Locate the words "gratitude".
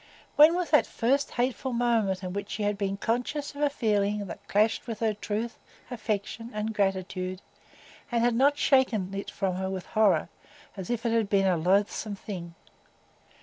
6.73-7.39